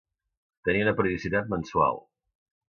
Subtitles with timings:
[0.69, 2.03] Tenia una periodicitat mensual.